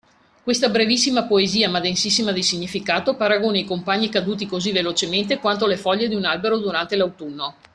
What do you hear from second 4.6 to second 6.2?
velocemente quanto le foglie di